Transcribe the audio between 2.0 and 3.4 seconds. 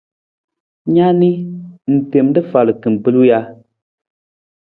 tem rafal kimbilung ja?